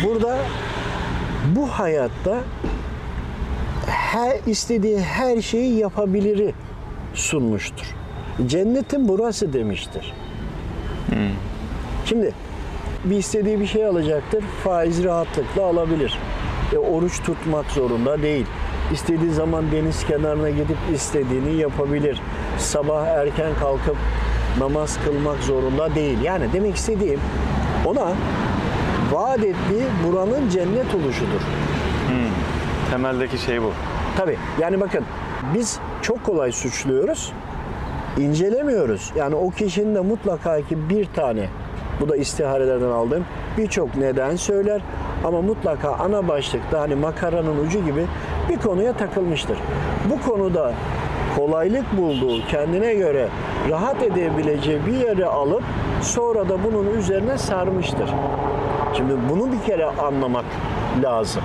Burada 0.06 0.38
bu 1.56 1.68
hayatta 1.68 2.38
her 4.12 4.38
istediği 4.46 5.00
her 5.00 5.42
şeyi 5.42 5.78
yapabiliri 5.78 6.54
sunmuştur. 7.14 7.96
Cennetin 8.48 9.08
burası 9.08 9.54
demiştir. 9.54 10.14
Şimdi 12.06 12.34
bir 13.06 13.18
istediği 13.18 13.60
bir 13.60 13.66
şey 13.66 13.86
alacaktır. 13.86 14.44
Faiz 14.64 15.04
rahatlıkla 15.04 15.64
alabilir. 15.64 16.20
E, 16.74 16.78
oruç 16.78 17.24
tutmak 17.24 17.66
zorunda 17.66 18.22
değil. 18.22 18.46
İstediği 18.94 19.32
zaman 19.32 19.72
deniz 19.72 20.06
kenarına 20.06 20.50
gidip 20.50 20.78
istediğini 20.94 21.56
yapabilir. 21.56 22.22
Sabah 22.58 23.06
erken 23.08 23.52
kalkıp 23.60 23.98
namaz 24.60 24.98
kılmak 25.06 25.44
zorunda 25.44 25.96
değil. 25.96 26.22
Yani 26.22 26.46
demek 26.54 26.76
istediğim 26.76 27.20
ona 27.86 28.14
vaat 29.12 29.40
ettiği 29.40 29.84
buranın 30.08 30.50
cennet 30.50 30.96
oluşudur. 30.96 31.42
Temeldeki 32.92 33.38
şey 33.38 33.62
bu. 33.62 33.74
Tabii 34.20 34.38
yani 34.60 34.80
bakın 34.80 35.04
biz 35.54 35.80
çok 36.02 36.24
kolay 36.24 36.52
suçluyoruz. 36.52 37.34
incelemiyoruz. 38.18 39.12
Yani 39.16 39.36
o 39.36 39.50
kişinin 39.50 39.96
de 39.96 40.00
mutlaka 40.00 40.62
ki 40.62 40.90
bir 40.90 41.06
tane 41.06 41.50
bu 42.00 42.10
da 42.10 42.18
istiharelerden 42.18 42.90
aldığım 42.90 43.26
birçok 43.58 43.96
neden 43.96 44.36
söyler 44.36 44.82
ama 45.24 45.42
mutlaka 45.42 45.92
ana 45.92 46.28
başlıkta 46.28 46.82
hani 46.82 46.96
makaranın 46.96 47.66
ucu 47.66 47.86
gibi 47.86 48.06
bir 48.50 48.60
konuya 48.60 48.94
takılmıştır. 48.94 49.58
Bu 50.10 50.32
konuda 50.32 50.74
kolaylık 51.36 51.98
bulduğu, 51.98 52.48
kendine 52.48 52.94
göre 52.94 53.28
rahat 53.70 54.04
edebileceği 54.04 54.86
bir 54.86 55.08
yere 55.08 55.26
alıp 55.26 55.64
sonra 56.02 56.50
da 56.50 56.64
bunun 56.64 56.98
üzerine 56.98 57.38
sarmıştır. 57.38 58.10
Şimdi 58.98 59.14
bunu 59.30 59.52
bir 59.52 59.62
kere 59.66 59.86
anlamak 59.86 60.46
lazım. 61.04 61.44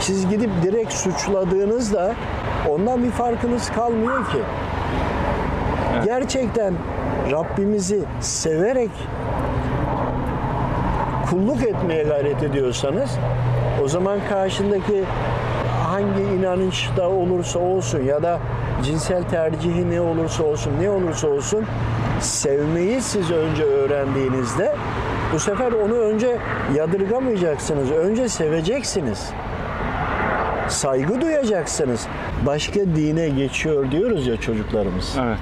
Siz 0.00 0.28
gidip 0.28 0.50
direkt 0.62 0.92
suçladığınızda 0.92 2.14
ondan 2.70 3.04
bir 3.04 3.10
farkınız 3.10 3.70
kalmıyor 3.70 4.24
ki. 4.24 4.38
Gerçekten 6.04 6.74
Rabbimizi 7.32 8.00
severek 8.20 8.90
kulluk 11.30 11.62
etmeye 11.62 12.02
gayret 12.02 12.42
ediyorsanız 12.42 13.10
o 13.84 13.88
zaman 13.88 14.18
karşındaki 14.28 15.04
hangi 15.88 16.22
inanışta 16.22 17.08
olursa 17.08 17.58
olsun 17.58 18.04
ya 18.04 18.22
da 18.22 18.38
cinsel 18.84 19.22
tercihi 19.22 19.90
ne 19.90 20.00
olursa 20.00 20.44
olsun 20.44 20.72
ne 20.80 20.90
olursa 20.90 21.28
olsun 21.28 21.64
sevmeyi 22.20 23.00
siz 23.02 23.30
önce 23.30 23.64
öğrendiğinizde 23.64 24.74
bu 25.32 25.38
sefer 25.38 25.72
onu 25.72 25.94
önce 25.94 26.38
yadırgamayacaksınız. 26.74 27.90
Önce 27.90 28.28
seveceksiniz. 28.28 29.30
Saygı 30.74 31.20
duyacaksınız. 31.20 32.06
Başka 32.46 32.80
dine 32.80 33.28
geçiyor 33.28 33.90
diyoruz 33.90 34.26
ya 34.26 34.36
çocuklarımız. 34.36 35.16
Evet. 35.22 35.38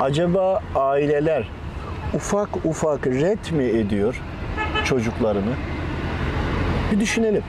Acaba 0.00 0.60
aileler 0.74 1.48
ufak 2.14 2.48
ufak 2.66 3.06
ret 3.06 3.52
mi 3.52 3.64
ediyor 3.64 4.20
çocuklarını? 4.84 5.52
Bir 6.92 7.00
düşünelim. 7.00 7.42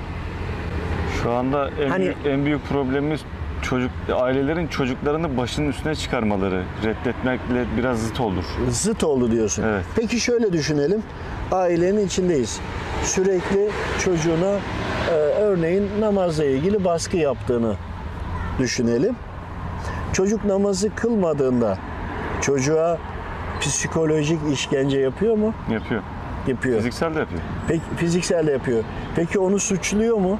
Şu 1.23 1.31
anda 1.31 1.69
en, 1.85 1.89
Hani- 1.89 2.03
büyük, 2.03 2.17
en 2.25 2.45
büyük 2.45 2.65
problemimiz 2.69 3.21
çocuk 3.61 3.91
ailelerin 4.13 4.67
çocuklarını 4.67 5.37
başının 5.37 5.69
üstüne 5.69 5.95
çıkarmaları, 5.95 6.63
reddetmekle 6.83 7.65
biraz 7.77 7.99
zıt 7.99 8.19
olur. 8.19 8.43
Zıt 8.69 9.03
oldu 9.03 9.31
diyorsun. 9.31 9.63
Evet. 9.63 9.83
Peki 9.95 10.19
şöyle 10.19 10.53
düşünelim. 10.53 11.03
Ailenin 11.51 12.05
içindeyiz. 12.07 12.59
Sürekli 13.03 13.69
çocuğuna 14.03 14.59
e, 15.09 15.13
örneğin 15.15 15.89
namazla 15.99 16.45
ilgili 16.45 16.83
baskı 16.83 17.17
yaptığını 17.17 17.75
düşünelim. 18.59 19.15
Çocuk 20.13 20.45
namazı 20.45 20.95
kılmadığında 20.95 21.77
çocuğa 22.41 22.97
psikolojik 23.61 24.39
işkence 24.53 24.99
yapıyor 24.99 25.37
mu? 25.37 25.53
Yapıyor. 25.71 26.01
Yapıyor. 26.47 26.77
Fiziksel 26.77 27.15
de 27.15 27.19
yapıyor. 27.19 27.41
Peki 27.67 27.81
fiziksel 27.97 28.47
de 28.47 28.51
yapıyor. 28.51 28.83
Peki 29.15 29.39
onu 29.39 29.59
suçluyor 29.59 30.17
mu? 30.17 30.39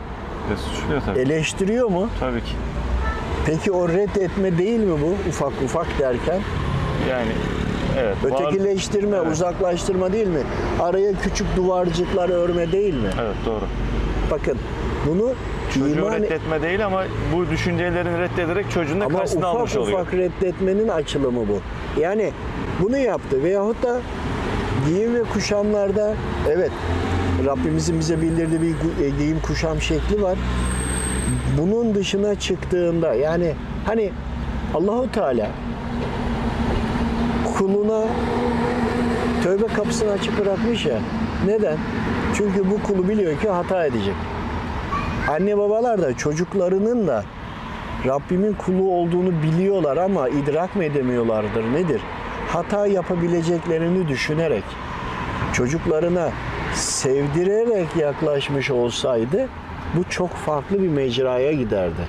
Ve 0.52 0.58
suçluyor 0.58 1.02
tabii. 1.06 1.20
Eleştiriyor 1.20 1.88
mu? 1.90 2.10
Tabii 2.20 2.44
ki. 2.44 2.54
Peki 3.46 3.72
o 3.72 3.90
reddetme 3.90 4.58
değil 4.58 4.80
mi 4.80 5.02
bu 5.02 5.30
ufak 5.30 5.54
ufak 5.66 6.00
derken? 6.00 6.42
Yani 7.10 7.32
evet. 8.00 8.32
var- 8.32 8.48
Ötekileştirme, 8.48 9.18
Evet. 9.18 9.32
uzaklaştırma 9.32 10.14
değil 10.14 10.28
mi? 10.28 10.40
Araya 10.80 11.14
küçük 11.14 11.48
duvarcıklar 11.56 12.30
örme 12.30 12.72
değil 12.72 12.94
mi? 12.94 13.10
Evet 13.22 13.36
doğru. 13.46 13.64
Bakın 14.32 14.58
bunu 15.08 15.34
Çocuğu 15.74 15.90
iman 15.90 16.12
reddetme 16.14 16.62
değil 16.62 16.86
ama 16.86 17.04
bu 17.36 17.50
düşüncelerini 17.50 18.20
reddederek 18.20 18.72
çocuğunu 18.72 19.02
da 19.02 19.06
ama 19.06 19.18
karşısına 19.20 19.48
almış 19.48 19.72
ufak 19.72 19.84
oluyor. 19.84 20.00
ufak 20.02 20.14
reddetmenin 20.14 20.88
açılımı 20.88 21.40
bu. 21.48 21.60
Yani 22.02 22.32
bunu 22.82 22.98
yaptı 22.98 23.44
veyahut 23.44 23.84
da 23.84 24.00
giyim 24.88 25.16
ve 25.16 25.24
kuşamlarda 25.24 26.14
evet 26.50 26.72
Rabbimizin 27.46 28.00
bize 28.00 28.22
bildirdiği 28.22 28.62
bir 28.62 29.06
e, 29.06 29.10
giyim 29.10 29.40
kuşam 29.48 29.82
şekli 29.82 30.22
var. 30.22 30.38
Bunun 31.58 31.96
dışına 31.96 32.36
çıktığında 32.40 33.14
yani 33.14 33.54
hani 33.86 34.12
Allahu 34.74 35.12
Teala 35.12 35.48
kuluna 37.58 38.04
Tövbe 39.44 39.68
kapısını 39.68 40.12
açık 40.12 40.40
bırakmış 40.40 40.86
ya. 40.86 41.00
Neden? 41.46 41.78
Çünkü 42.38 42.72
bu 42.72 42.84
kulu 42.84 43.08
biliyor 43.08 43.40
ki 43.40 43.50
hata 43.50 43.86
edecek. 43.86 44.16
Anne 45.30 45.58
babalar 45.58 46.02
da 46.02 46.18
çocuklarının 46.18 47.08
da 47.08 47.24
Rabbimin 48.08 48.54
kulu 48.54 48.92
olduğunu 48.92 49.32
biliyorlar 49.44 49.98
ama 49.98 50.30
idrak 50.30 50.76
mı 50.76 50.84
edemiyorlardır 50.84 51.74
nedir? 51.74 52.02
Hata 52.48 52.88
yapabileceklerini 52.88 54.08
düşünerek 54.08 54.64
çocuklarına 55.54 56.30
sevdirerek 56.74 57.96
yaklaşmış 57.96 58.72
olsaydı 58.72 59.48
bu 59.96 60.04
çok 60.10 60.30
farklı 60.30 60.84
bir 60.84 60.90
mecraya 60.90 61.52
giderdi. 61.52 62.08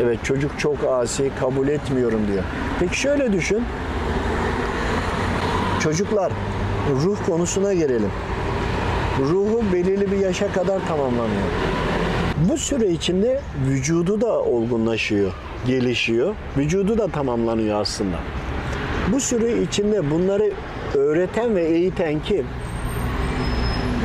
Evet 0.00 0.24
çocuk 0.24 0.58
çok 0.58 0.76
asi 0.84 1.30
kabul 1.40 1.68
etmiyorum 1.68 2.20
diyor. 2.32 2.42
Peki 2.80 3.00
şöyle 3.00 3.32
düşün. 3.32 3.64
Çocuklar 5.84 6.32
ruh 7.04 7.16
konusuna 7.26 7.74
gelelim. 7.74 8.10
Ruhu 9.20 9.62
belirli 9.72 10.12
bir 10.12 10.18
yaşa 10.18 10.52
kadar 10.52 10.88
tamamlanıyor. 10.88 11.46
Bu 12.50 12.58
süre 12.58 12.88
içinde 12.88 13.40
vücudu 13.68 14.20
da 14.20 14.40
olgunlaşıyor, 14.40 15.32
gelişiyor. 15.66 16.34
Vücudu 16.56 16.98
da 16.98 17.08
tamamlanıyor 17.08 17.80
aslında. 17.80 18.16
Bu 19.12 19.20
süre 19.20 19.62
içinde 19.62 20.10
bunları 20.10 20.50
öğreten 20.94 21.56
ve 21.56 21.64
eğiten 21.64 22.20
kim? 22.20 22.46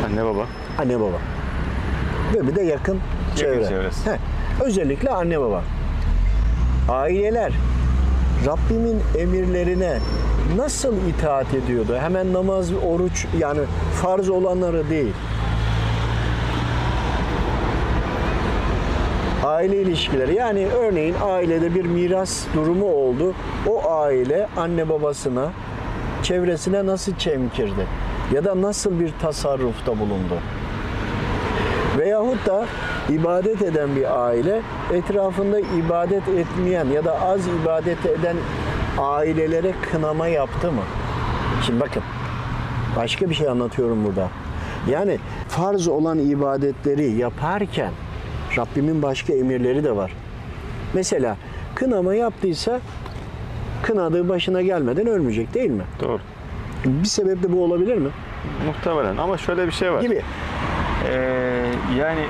Anne 0.05 0.25
baba. 0.25 0.45
Anne 0.77 0.99
baba. 0.99 1.17
Ve 2.33 2.47
bir 2.47 2.55
de 2.55 2.61
yakın 2.61 2.99
çevre. 3.35 3.67
çevresi. 3.67 4.09
Heh, 4.09 4.17
özellikle 4.65 5.09
anne 5.09 5.39
baba. 5.39 5.63
Aileler 6.89 7.53
Rabbimin 8.45 8.99
emirlerine 9.17 9.99
nasıl 10.55 10.93
itaat 11.07 11.53
ediyordu? 11.53 11.97
Hemen 11.99 12.33
namaz, 12.33 12.73
oruç 12.73 13.25
yani 13.39 13.59
farz 14.01 14.29
olanları 14.29 14.89
değil. 14.89 15.13
Aile 19.45 19.81
ilişkileri 19.81 20.35
yani 20.35 20.67
örneğin 20.67 21.15
ailede 21.23 21.75
bir 21.75 21.85
miras 21.85 22.43
durumu 22.53 22.85
oldu. 22.85 23.33
O 23.67 23.91
aile 23.91 24.47
anne 24.57 24.89
babasına, 24.89 25.51
çevresine 26.23 26.85
nasıl 26.85 27.15
çemkirdi? 27.15 27.87
Ya 28.33 28.45
da 28.45 28.61
nasıl 28.61 28.99
bir 28.99 29.13
tasarrufta 29.21 29.99
bulundu? 29.99 30.37
Veyahut 31.97 32.45
da 32.45 32.65
ibadet 33.09 33.61
eden 33.61 33.95
bir 33.95 34.25
aile 34.25 34.61
etrafında 34.93 35.59
ibadet 35.59 36.27
etmeyen 36.27 36.85
ya 36.85 37.05
da 37.05 37.21
az 37.21 37.41
ibadet 37.47 38.05
eden 38.05 38.35
ailelere 38.99 39.73
kınama 39.91 40.27
yaptı 40.27 40.71
mı? 40.71 40.81
Şimdi 41.65 41.79
bakın 41.79 42.03
başka 42.95 43.29
bir 43.29 43.35
şey 43.35 43.47
anlatıyorum 43.47 44.05
burada. 44.05 44.29
Yani 44.89 45.17
farz 45.47 45.87
olan 45.87 46.19
ibadetleri 46.19 47.11
yaparken 47.11 47.91
Rabbimin 48.57 49.01
başka 49.01 49.33
emirleri 49.33 49.83
de 49.83 49.95
var. 49.95 50.11
Mesela 50.93 51.37
kınama 51.75 52.15
yaptıysa 52.15 52.79
kınadığı 53.83 54.29
başına 54.29 54.61
gelmeden 54.61 55.07
ölmeyecek 55.07 55.53
değil 55.53 55.69
mi? 55.69 55.83
Doğru. 56.01 56.19
Bir 56.85 57.07
sebep 57.07 57.43
de 57.43 57.51
bu 57.51 57.63
olabilir 57.63 57.97
mi? 57.97 58.09
Muhtemelen 58.65 59.17
ama 59.17 59.37
şöyle 59.37 59.67
bir 59.67 59.71
şey 59.71 59.91
var. 59.91 60.01
Gibi. 60.01 60.21
Ee, 61.09 61.65
yani 61.99 62.21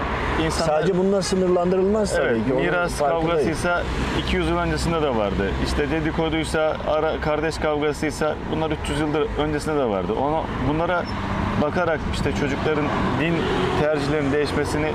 insanlar... 0.45 0.73
Sadece 0.79 0.97
bununla 0.97 1.21
sınırlandırılmaz 1.21 2.15
tabii 2.15 2.25
Evet, 2.27 2.45
ki. 2.45 2.53
Onun 2.53 2.61
miras 2.61 2.97
kavgasıysa 2.99 3.83
200 4.19 4.49
yıl 4.49 4.57
öncesinde 4.57 5.01
de 5.01 5.15
vardı. 5.15 5.51
İşte 5.65 5.91
dedikoduysa, 5.91 6.77
ara, 6.87 7.21
kardeş 7.21 7.57
kavgasıysa 7.57 8.35
bunlar 8.55 8.71
300 8.83 8.99
yıldır 8.99 9.27
öncesinde 9.39 9.75
de 9.75 9.85
vardı. 9.85 10.13
Ona, 10.13 10.43
bunlara 10.69 11.03
bakarak 11.61 11.99
işte 12.13 12.31
çocukların 12.39 12.85
din 13.21 13.33
tercihlerinin 13.81 14.31
değişmesini 14.31 14.91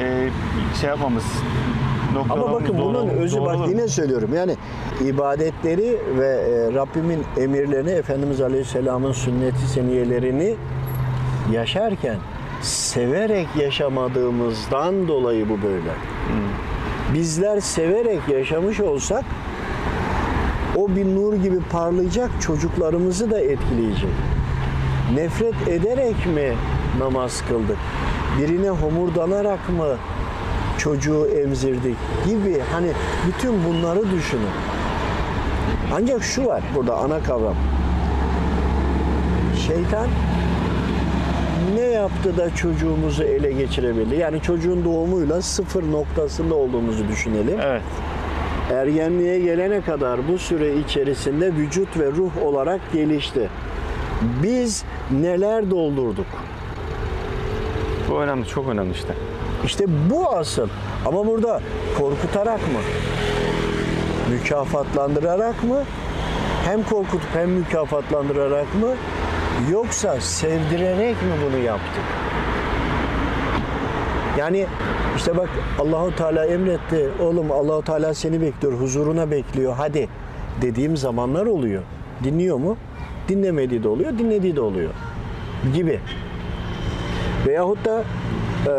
e, 0.00 0.28
şey 0.80 0.88
yapmamız 0.90 1.24
Ama 2.30 2.52
bakın 2.52 2.78
doğru- 2.78 2.94
bunun 2.94 3.08
özü 3.08 3.36
doğru 3.36 3.58
bak 3.60 3.68
yine 3.68 3.88
söylüyorum. 3.88 4.30
Yani 4.34 4.56
ibadetleri 5.04 5.98
ve 6.18 6.26
e, 6.28 6.74
Rabbimin 6.74 7.24
emirlerini, 7.40 7.90
Efendimiz 7.90 8.40
Aleyhisselam'ın 8.40 9.12
sünneti 9.12 9.68
seniyelerini 9.68 10.54
yaşarken 11.52 12.16
severek 12.60 13.46
yaşamadığımızdan 13.56 15.08
dolayı 15.08 15.48
bu 15.48 15.62
böyle. 15.62 15.92
Bizler 17.14 17.60
severek 17.60 18.28
yaşamış 18.28 18.80
olsak 18.80 19.24
o 20.76 20.88
bir 20.88 21.04
nur 21.04 21.34
gibi 21.34 21.60
parlayacak, 21.60 22.30
çocuklarımızı 22.40 23.30
da 23.30 23.40
etkileyecek. 23.40 24.10
Nefret 25.14 25.68
ederek 25.68 26.26
mi 26.26 26.54
namaz 26.98 27.42
kıldık? 27.48 27.78
Birine 28.38 28.70
homurdanarak 28.70 29.68
mı 29.68 29.96
çocuğu 30.78 31.26
emzirdik 31.26 31.96
gibi 32.26 32.60
hani 32.72 32.90
bütün 33.26 33.64
bunları 33.64 34.10
düşünün. 34.10 34.50
Ancak 35.94 36.22
şu 36.22 36.46
var 36.46 36.62
burada 36.74 36.96
ana 36.96 37.22
kavram. 37.22 37.56
Şeytan 39.66 40.06
ne 41.76 41.80
yaptı 41.80 42.36
da 42.36 42.54
çocuğumuzu 42.54 43.22
ele 43.22 43.52
geçirebildi? 43.52 44.16
Yani 44.16 44.42
çocuğun 44.42 44.84
doğumuyla 44.84 45.42
sıfır 45.42 45.92
noktasında 45.92 46.54
olduğumuzu 46.54 47.08
düşünelim. 47.08 47.60
Evet. 47.62 47.82
Ergenliğe 48.72 49.40
gelene 49.40 49.80
kadar 49.80 50.28
bu 50.28 50.38
süre 50.38 50.76
içerisinde 50.76 51.52
vücut 51.54 51.98
ve 51.98 52.10
ruh 52.10 52.42
olarak 52.44 52.80
gelişti. 52.92 53.48
Biz 54.42 54.84
neler 55.10 55.70
doldurduk? 55.70 56.26
Bu 58.10 58.20
önemli, 58.20 58.46
çok 58.46 58.68
önemli 58.68 58.92
işte. 58.92 59.14
İşte 59.64 59.84
bu 60.10 60.30
asıl. 60.30 60.68
Ama 61.06 61.26
burada 61.26 61.60
korkutarak 61.98 62.60
mı? 62.60 62.80
Mükafatlandırarak 64.30 65.64
mı? 65.64 65.84
Hem 66.64 66.82
korkutup 66.82 67.34
hem 67.34 67.50
mükafatlandırarak 67.50 68.74
mı? 68.74 68.94
Yoksa 69.72 70.20
sevdirerek 70.20 71.22
mi 71.22 71.32
bunu 71.46 71.58
yaptık? 71.64 72.02
Yani 74.38 74.66
işte 75.16 75.36
bak 75.36 75.48
Allahu 75.80 76.16
Teala 76.16 76.46
emretti. 76.46 77.10
Oğlum 77.20 77.52
Allahu 77.52 77.82
Teala 77.84 78.14
seni 78.14 78.40
bekliyor, 78.40 78.72
huzuruna 78.80 79.30
bekliyor. 79.30 79.74
Hadi 79.76 80.08
dediğim 80.62 80.96
zamanlar 80.96 81.46
oluyor. 81.46 81.82
Dinliyor 82.24 82.56
mu? 82.56 82.76
Dinlemediği 83.28 83.82
de 83.82 83.88
oluyor, 83.88 84.18
dinlediği 84.18 84.56
de 84.56 84.60
oluyor. 84.60 84.90
Gibi. 85.74 86.00
Veyahut 87.46 87.84
da 87.84 88.04
e, 88.66 88.72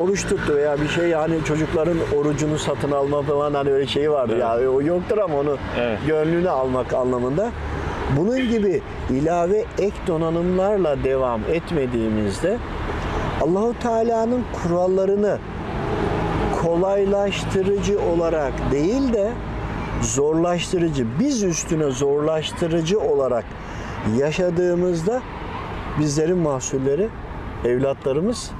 oruç 0.00 0.26
tuttu 0.28 0.56
veya 0.56 0.80
bir 0.80 0.88
şey 0.88 1.08
yani 1.08 1.34
çocukların 1.44 1.98
orucunu 2.18 2.58
satın 2.58 2.90
alma 2.92 3.22
falan 3.22 3.54
hani 3.54 3.70
öyle 3.70 3.86
şey 3.86 4.10
vardı 4.10 4.38
ya 4.38 4.70
o 4.70 4.82
yoktur 4.82 5.18
ama 5.18 5.36
onu 5.38 5.56
Evet. 5.80 5.98
gönlünü 6.06 6.50
almak 6.50 6.92
anlamında. 6.94 7.50
Bunun 8.16 8.48
gibi 8.48 8.82
ilave 9.10 9.64
ek 9.78 9.96
donanımlarla 10.06 11.04
devam 11.04 11.40
etmediğimizde 11.52 12.58
Allahu 13.42 13.74
Teala'nın 13.82 14.44
kurallarını 14.62 15.38
kolaylaştırıcı 16.62 18.00
olarak 18.00 18.52
değil 18.72 19.12
de 19.12 19.32
zorlaştırıcı, 20.02 21.06
biz 21.20 21.42
üstüne 21.42 21.90
zorlaştırıcı 21.90 23.00
olarak 23.00 23.44
yaşadığımızda 24.18 25.22
bizlerin 26.00 26.38
mahsulleri, 26.38 27.08
evlatlarımız 27.64 28.50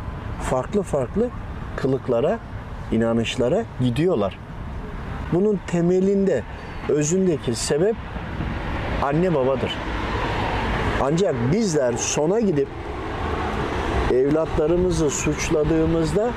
farklı 0.43 0.83
farklı 0.83 1.29
kılıklara, 1.77 2.39
inanışlara 2.93 3.65
gidiyorlar. 3.81 4.39
Bunun 5.33 5.61
temelinde, 5.67 6.43
özündeki 6.89 7.55
sebep 7.55 7.97
anne 9.09 9.35
babadır. 9.35 9.75
Ancak 11.03 11.35
bizler 11.53 11.93
sona 11.93 12.41
gidip 12.41 12.69
evlatlarımızı 14.13 15.11
suçladığımızda 15.11 16.31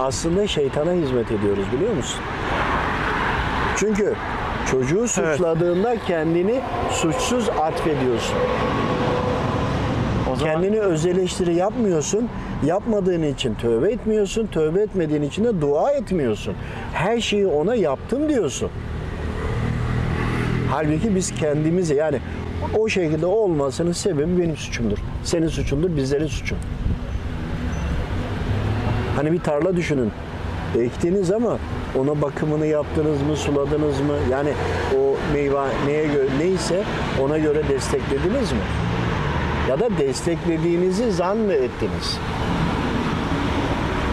aslında 0.00 0.46
şeytana 0.46 0.92
hizmet 0.92 1.32
ediyoruz 1.32 1.64
biliyor 1.76 1.92
musun? 1.94 2.20
Çünkü 3.76 4.14
çocuğu 4.70 5.08
suçladığında 5.08 5.96
kendini 6.06 6.60
suçsuz 6.90 7.48
atfediyorsun. 7.48 8.36
O 10.32 10.36
zaman 10.36 10.54
Kendini 10.54 10.80
öz 10.80 11.06
eleştiri 11.06 11.54
yapmıyorsun. 11.54 12.28
Yapmadığın 12.64 13.22
için 13.22 13.54
tövbe 13.54 13.92
etmiyorsun. 13.92 14.46
Tövbe 14.46 14.80
etmediğin 14.80 15.22
için 15.22 15.44
de 15.44 15.60
dua 15.60 15.92
etmiyorsun. 15.92 16.54
Her 16.94 17.20
şeyi 17.20 17.46
ona 17.46 17.74
yaptım 17.74 18.28
diyorsun. 18.28 18.70
Halbuki 20.70 21.14
biz 21.14 21.34
kendimize 21.34 21.94
yani 21.94 22.20
o 22.78 22.88
şekilde 22.88 23.26
olmasının 23.26 23.92
sebebi 23.92 24.38
benim 24.42 24.56
suçumdur. 24.56 24.98
Senin 25.24 25.48
suçundur, 25.48 25.96
bizlerin 25.96 26.26
suçu. 26.26 26.56
Hani 29.16 29.32
bir 29.32 29.40
tarla 29.40 29.76
düşünün. 29.76 30.12
Ektiniz 30.78 31.30
ama 31.30 31.58
ona 31.98 32.22
bakımını 32.22 32.66
yaptınız 32.66 33.22
mı, 33.22 33.36
suladınız 33.36 34.00
mı? 34.00 34.14
Yani 34.30 34.52
o 34.98 35.16
meyve 35.32 35.66
neye 35.86 36.06
göre 36.06 36.28
neyse 36.38 36.82
ona 37.22 37.38
göre 37.38 37.68
desteklediniz 37.68 38.52
mi? 38.52 38.58
Ya 39.68 39.80
da 39.80 39.98
desteklediğinizi 39.98 41.12
zan 41.12 41.36
mı 41.36 41.52
ettiniz? 41.52 42.18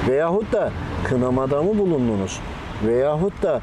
Veyahut 0.09 0.53
da 0.53 0.71
kınamada 1.03 1.63
mı 1.63 1.77
bulundunuz? 1.77 2.39
Veyahut 2.87 3.43
da 3.43 3.61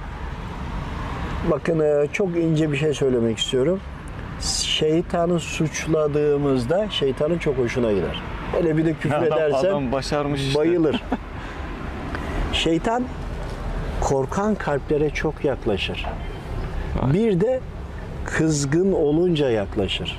bakın 1.50 1.80
e, 1.80 2.06
çok 2.12 2.36
ince 2.36 2.72
bir 2.72 2.76
şey 2.76 2.94
söylemek 2.94 3.38
istiyorum. 3.38 3.80
Şeytanı 4.62 5.40
suçladığımızda 5.40 6.90
şeytanın 6.90 7.38
çok 7.38 7.58
hoşuna 7.58 7.92
gider. 7.92 8.22
Hele 8.52 8.76
bir 8.76 8.84
de 8.84 8.94
küfredersen 8.94 9.68
Adam 9.68 9.92
başarmış 9.92 10.40
işte. 10.40 10.58
bayılır. 10.58 11.02
Şeytan 12.52 13.04
korkan 14.00 14.54
kalplere 14.54 15.10
çok 15.10 15.44
yaklaşır. 15.44 16.06
Bir 17.12 17.40
de 17.40 17.60
kızgın 18.24 18.92
olunca 18.92 19.50
yaklaşır. 19.50 20.18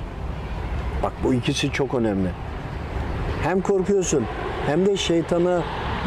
Bak 1.02 1.12
bu 1.24 1.34
ikisi 1.34 1.72
çok 1.72 1.94
önemli. 1.94 2.28
Hem 3.42 3.60
korkuyorsun 3.60 4.24
hem 4.66 4.86
de 4.86 4.96
şeytana 4.96 5.62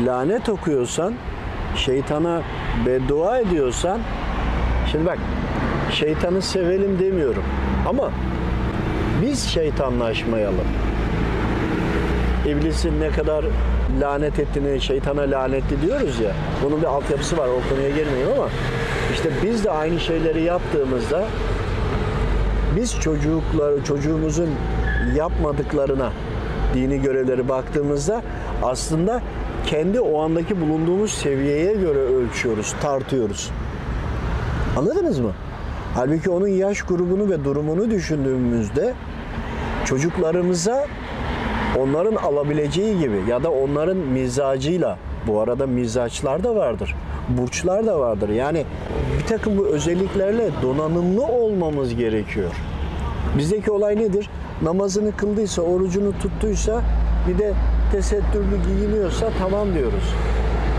lanet 0.05 0.49
okuyorsan, 0.49 1.13
şeytana 1.75 2.41
beddua 2.85 3.39
ediyorsan 3.39 3.99
şimdi 4.91 5.05
bak 5.05 5.17
şeytanı 5.93 6.41
sevelim 6.41 6.99
demiyorum 6.99 7.43
ama 7.89 8.11
biz 9.21 9.43
şeytanlaşmayalım. 9.43 10.67
İblisin 12.45 13.01
ne 13.01 13.09
kadar 13.09 13.45
lanet 14.01 14.39
ettiğini, 14.39 14.81
şeytana 14.81 15.21
lanetli 15.21 15.81
diyoruz 15.81 16.19
ya. 16.19 16.31
Bunun 16.63 16.81
bir 16.81 16.87
altyapısı 16.87 17.37
var. 17.37 17.47
O 17.47 17.69
konuya 17.69 17.89
girmeyeyim 17.89 18.29
ama 18.37 18.49
işte 19.13 19.29
biz 19.43 19.65
de 19.65 19.71
aynı 19.71 19.99
şeyleri 19.99 20.41
yaptığımızda 20.41 21.25
biz 22.75 22.99
çocuklar 22.99 23.83
çocuğumuzun 23.87 24.49
yapmadıklarına 25.15 26.11
dini 26.73 27.01
görevleri 27.01 27.49
baktığımızda 27.49 28.21
aslında 28.63 29.21
kendi 29.65 29.99
o 29.99 30.21
andaki 30.21 30.61
bulunduğumuz 30.61 31.11
seviyeye 31.11 31.73
göre 31.73 31.99
ölçüyoruz, 31.99 32.73
tartıyoruz. 32.81 33.51
Anladınız 34.79 35.19
mı? 35.19 35.31
Halbuki 35.95 36.29
onun 36.29 36.47
yaş 36.47 36.81
grubunu 36.81 37.29
ve 37.29 37.43
durumunu 37.43 37.89
düşündüğümüzde 37.89 38.93
çocuklarımıza 39.85 40.85
onların 41.79 42.15
alabileceği 42.15 42.99
gibi 42.99 43.21
ya 43.29 43.43
da 43.43 43.51
onların 43.51 43.97
mizacıyla 43.97 44.97
bu 45.27 45.39
arada 45.39 45.67
mizaçlar 45.67 46.43
da 46.43 46.55
vardır. 46.55 46.95
Burçlar 47.29 47.85
da 47.85 47.99
vardır. 47.99 48.29
Yani 48.29 48.65
bir 49.19 49.27
takım 49.27 49.57
bu 49.57 49.67
özelliklerle 49.67 50.49
donanımlı 50.61 51.23
olmamız 51.23 51.95
gerekiyor. 51.95 52.51
Bizdeki 53.37 53.71
olay 53.71 53.95
nedir? 53.95 54.29
Namazını 54.61 55.17
kıldıysa, 55.17 55.61
orucunu 55.61 56.11
tuttuysa 56.19 56.81
bir 57.27 57.37
de 57.37 57.53
tesettürlü 57.91 58.63
giyiniyorsa 58.67 59.29
tamam 59.39 59.73
diyoruz. 59.73 60.13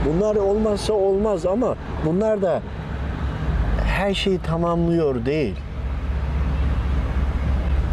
Bunlar 0.08 0.36
olmazsa 0.36 0.92
olmaz 0.92 1.46
ama 1.46 1.74
bunlar 2.06 2.42
da 2.42 2.62
her 4.00 4.14
şeyi 4.14 4.38
tamamlıyor 4.38 5.24
değil 5.24 5.56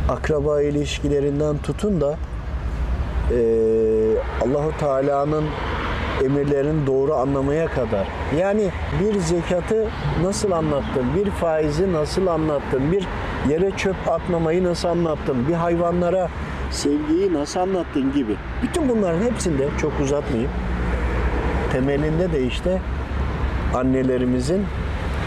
akraba 0.10 0.62
ilişkilerinden 0.62 1.58
tutun 1.58 2.02
da 2.02 2.18
eee 3.32 3.38
Allahu 4.42 4.72
Teala'nın 4.80 5.46
emirlerini 6.26 6.88
doğru 6.88 7.16
anlamaya 7.16 7.68
kadar. 7.68 8.08
Yani 8.40 8.70
bir 9.00 9.20
zekatı 9.20 9.88
nasıl 10.24 10.52
anlattın, 10.52 11.06
bir 11.16 11.32
faizi 11.32 11.94
nasıl 11.94 12.28
anlattın, 12.28 12.92
bir 12.92 13.08
yere 13.52 13.72
çöp 13.72 13.96
atmamayı 14.08 14.64
nasıl 14.64 14.88
anlattın, 14.88 15.48
bir 15.48 15.54
hayvanlara 15.54 16.30
sevgiyi 16.72 17.34
nasıl 17.34 17.60
anlattın 17.60 18.14
gibi. 18.14 18.36
Bütün 18.64 18.90
bunların 18.90 19.22
hepsinde 19.22 19.68
çok 19.82 19.92
uzatmayayım. 20.04 20.52
Temelinde 21.72 22.32
de 22.32 22.44
işte 22.44 22.82
annelerimizin, 23.76 24.66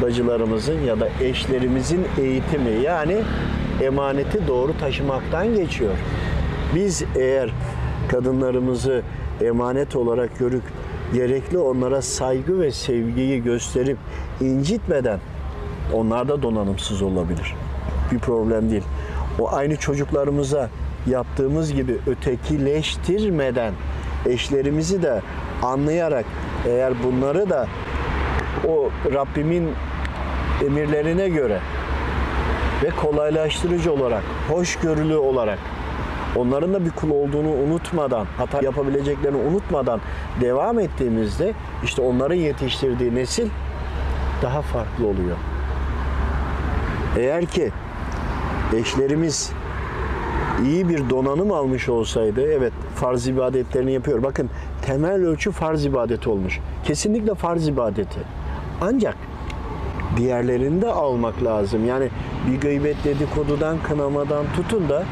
bacılarımızın 0.03 0.81
ya 0.81 1.01
da 1.01 1.09
eşlerimizin 1.21 2.07
eğitimi 2.19 2.83
yani 2.83 3.17
emaneti 3.83 4.47
doğru 4.49 4.79
taşımaktan 4.79 5.55
geçiyor. 5.55 5.95
Biz 6.75 7.05
eğer 7.17 7.51
kadınlarımızı 8.09 9.03
emanet 9.41 9.97
olarak 9.97 10.39
görüp 10.39 10.63
gerekli 11.15 11.59
onlara 11.59 12.03
saygı 12.03 12.61
ve 12.61 12.71
sevgiyi 12.73 13.43
gösterip 13.43 13.99
incitmeden 14.41 15.19
onlar 15.95 16.29
da 16.29 16.43
donanımsız 16.43 17.03
olabilir. 17.03 17.55
Bir 18.13 18.19
problem 18.19 18.71
değil. 18.71 18.85
O 19.39 19.53
aynı 19.53 19.77
çocuklarımıza 19.77 20.71
yaptığımız 21.07 21.73
gibi 21.73 21.99
ötekileştirmeden 22.07 23.75
eşlerimizi 24.27 25.03
de 25.03 25.23
anlayarak 25.63 26.25
eğer 26.67 26.93
bunları 27.05 27.51
da 27.51 27.67
o 28.69 28.91
Rabbimin 29.15 29.69
emirlerine 30.67 31.29
göre 31.29 31.61
ve 32.83 32.91
kolaylaştırıcı 32.91 33.93
olarak, 33.93 34.23
hoşgörülü 34.49 35.17
olarak 35.17 35.59
onların 36.37 36.75
da 36.75 36.85
bir 36.85 36.91
kul 36.91 37.11
olduğunu 37.11 37.49
unutmadan, 37.49 38.27
hata 38.39 38.63
yapabileceklerini 38.63 39.37
unutmadan 39.37 40.01
devam 40.41 40.79
ettiğimizde 40.79 41.53
işte 41.85 42.03
onların 42.03 42.35
yetiştirdiği 42.35 43.15
nesil 43.15 43.49
daha 44.43 44.63
farklı 44.63 45.07
oluyor. 45.07 45.37
Eğer 47.19 47.47
ki 47.47 47.71
eşlerimiz 48.77 49.53
iyi 50.65 50.89
bir 50.89 51.11
donanım 51.11 51.53
almış 51.53 51.89
olsaydı 51.89 52.43
evet 52.43 52.73
farz 52.95 53.29
ibadetlerini 53.29 53.93
yapıyor. 53.93 54.23
Bakın 54.23 54.51
temel 54.83 55.25
ölçü 55.27 55.51
farz 55.51 55.85
ibadeti 55.85 56.31
olmuş. 56.31 56.61
Kesinlikle 56.85 57.35
farz 57.35 57.69
ibadeti. 57.69 58.21
Ancak 58.81 59.17
diğerlerini 60.21 60.83
de 60.83 60.89
almak 60.89 61.45
lazım. 61.45 61.87
Yani 61.87 62.09
bir 62.47 62.61
gıybet 62.61 63.05
dedikodudan, 63.05 63.83
kınamadan 63.83 64.45
tutun 64.57 64.89
da 64.89 65.03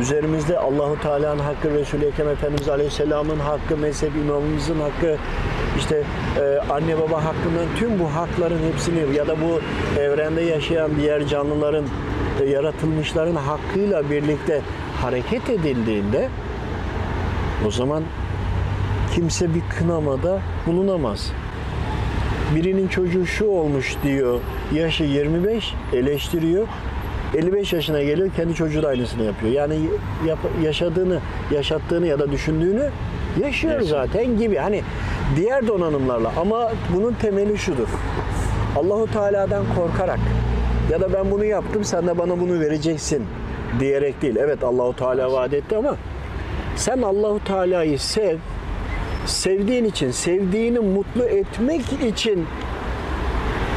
üzerimizde 0.00 0.58
Allahu 0.58 1.00
Teala'nın 1.02 1.38
hakkı, 1.38 1.70
Resul-i 1.70 2.04
Ekrem 2.04 2.28
Efendimiz 2.28 2.68
Aleyhisselam'ın 2.68 3.38
hakkı, 3.38 3.76
mezhep 3.76 4.16
imamımızın 4.16 4.80
hakkı, 4.80 5.16
işte 5.78 6.02
e, 6.40 6.72
anne 6.72 6.98
baba 6.98 7.24
hakkından 7.24 7.66
tüm 7.78 7.98
bu 7.98 8.14
hakların 8.14 8.58
hepsini 8.72 9.16
ya 9.16 9.28
da 9.28 9.36
bu 9.40 9.60
evrende 10.00 10.40
yaşayan 10.40 10.90
diğer 10.96 11.26
canlıların, 11.26 11.84
e, 12.40 12.44
yaratılmışların 12.44 13.36
hakkıyla 13.36 14.10
birlikte 14.10 14.60
hareket 15.02 15.50
edildiğinde 15.50 16.28
o 17.66 17.70
zaman 17.70 18.02
kimse 19.14 19.54
bir 19.54 19.62
kınamada 19.78 20.38
bulunamaz 20.66 21.32
birinin 22.54 22.88
çocuğu 22.88 23.26
şu 23.26 23.46
olmuş 23.46 23.96
diyor. 24.02 24.40
Yaşı 24.74 25.04
25 25.04 25.74
eleştiriyor. 25.92 26.66
55 27.36 27.72
yaşına 27.72 28.02
geliyor 28.02 28.30
kendi 28.36 28.54
çocuğu 28.54 28.82
da 28.82 28.88
aynısını 28.88 29.22
yapıyor. 29.22 29.52
Yani 29.52 29.74
yap- 30.26 30.38
yaşadığını, 30.64 31.18
yaşattığını 31.54 32.06
ya 32.06 32.18
da 32.18 32.32
düşündüğünü 32.32 32.90
yaşıyor 33.42 33.80
zaten 33.80 34.38
gibi. 34.38 34.56
Hani 34.56 34.82
diğer 35.36 35.68
donanımlarla 35.68 36.32
ama 36.36 36.72
bunun 36.94 37.12
temeli 37.12 37.58
şudur. 37.58 37.88
Allahu 38.76 39.06
Teala'dan 39.12 39.64
korkarak 39.76 40.18
ya 40.90 41.00
da 41.00 41.12
ben 41.12 41.30
bunu 41.30 41.44
yaptım 41.44 41.84
sen 41.84 42.06
de 42.06 42.18
bana 42.18 42.40
bunu 42.40 42.60
vereceksin 42.60 43.24
diyerek 43.80 44.22
değil. 44.22 44.36
Evet 44.36 44.64
Allahu 44.64 44.96
Teala 44.96 45.32
vaat 45.32 45.52
etti 45.54 45.76
ama 45.76 45.96
sen 46.76 47.02
Allahu 47.02 47.40
Teala'yı 47.44 47.98
sev, 47.98 48.36
sevdiğin 49.26 49.84
için, 49.84 50.10
sevdiğini 50.10 50.78
mutlu 50.78 51.24
etmek 51.24 51.82
için 51.92 52.46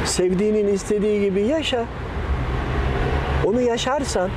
sevdiğinin 0.05 0.67
istediği 0.67 1.21
gibi 1.21 1.41
yaşa. 1.41 1.85
Onu 3.45 3.61
yaşarsan 3.61 4.29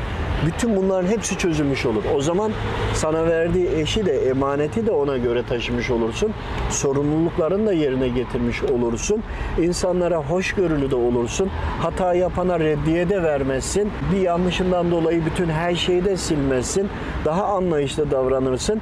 bütün 0.47 0.77
bunların 0.77 1.09
hepsi 1.09 1.39
çözülmüş 1.39 1.87
olur. 1.87 2.03
O 2.17 2.21
zaman 2.21 2.53
sana 2.95 3.27
verdiği 3.27 3.69
eşi 3.69 4.07
de 4.07 4.29
emaneti 4.29 4.87
de 4.87 4.91
ona 4.91 5.17
göre 5.17 5.43
taşımış 5.49 5.91
olursun. 5.91 6.33
Sorumluluklarını 6.71 7.67
da 7.67 7.73
yerine 7.73 8.09
getirmiş 8.09 8.63
olursun. 8.63 9.23
İnsanlara 9.63 10.17
hoşgörülü 10.17 10.91
de 10.91 10.97
olursun. 10.97 11.51
Hata 11.83 12.15
yapana 12.15 12.61
reddiye 12.61 13.09
de 13.09 13.23
vermezsin. 13.23 13.91
Bir 14.15 14.21
yanlışından 14.21 14.91
dolayı 14.91 15.27
bütün 15.27 15.49
her 15.49 15.75
şeyi 15.75 16.05
de 16.05 16.17
silmezsin. 16.17 16.89
Daha 17.25 17.45
anlayışlı 17.45 18.11
davranırsın. 18.11 18.81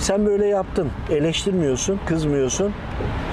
Sen 0.00 0.26
böyle 0.26 0.46
yaptın. 0.46 0.88
Eleştirmiyorsun, 1.10 2.00
kızmıyorsun. 2.06 2.72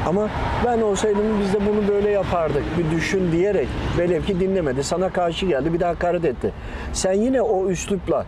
Ama 0.07 0.29
ben 0.65 0.81
olsaydım 0.81 1.39
biz 1.41 1.53
de 1.53 1.57
bunu 1.65 1.87
böyle 1.87 2.09
yapardık. 2.09 2.63
Bir 2.77 2.95
düşün 2.97 3.31
diyerek 3.31 3.67
velev 3.97 4.21
ki 4.23 4.39
dinlemedi. 4.39 4.83
Sana 4.83 5.09
karşı 5.09 5.45
geldi 5.45 5.73
bir 5.73 5.79
daha 5.79 5.89
hakaret 5.89 6.25
etti. 6.25 6.51
Sen 6.93 7.13
yine 7.13 7.41
o 7.41 7.69
üslupla 7.69 8.25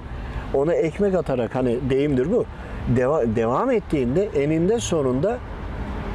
ona 0.54 0.73
ekmek 0.73 1.15
atarak 1.15 1.56
hani 1.56 1.78
deyimdir 1.89 2.32
bu. 2.32 2.45
Deva- 2.95 3.36
devam 3.36 3.71
ettiğinde 3.71 4.25
eninde 4.25 4.80
sonunda 4.80 5.38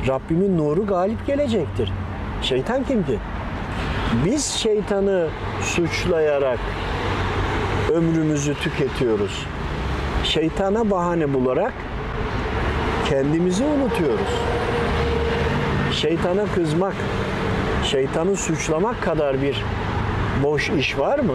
Rabbimin 0.08 0.58
nuru 0.58 0.86
galip 0.86 1.26
gelecektir. 1.26 1.92
Şeytan 2.42 2.84
kim 2.84 3.02
ki? 3.04 3.18
Biz 4.24 4.44
şeytanı 4.44 5.28
suçlayarak 5.62 6.58
ömrümüzü 7.92 8.54
tüketiyoruz. 8.54 9.46
Şeytana 10.24 10.90
bahane 10.90 11.34
bularak 11.34 11.72
kendimizi 13.08 13.64
unutuyoruz. 13.64 14.28
Şeytana 15.92 16.44
kızmak, 16.54 16.94
şeytanı 17.84 18.36
suçlamak 18.36 19.02
kadar 19.02 19.42
bir 19.42 19.64
boş 20.42 20.70
iş 20.70 20.98
var 20.98 21.18
mı? 21.18 21.34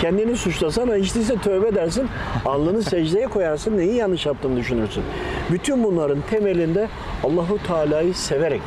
Kendini 0.00 0.36
suçlasan 0.36 0.94
hiç 0.96 1.14
değilse 1.14 1.36
tövbe 1.36 1.74
dersin, 1.74 2.08
alnını 2.44 2.82
secdeye 2.82 3.26
koyarsın, 3.26 3.78
neyi 3.78 3.94
yanlış 3.94 4.26
yaptığını 4.26 4.56
düşünürsün. 4.56 5.02
Bütün 5.50 5.84
bunların 5.84 6.18
temelinde 6.30 6.88
Allahu 7.24 7.58
Teala'yı 7.66 8.14
severek, 8.14 8.62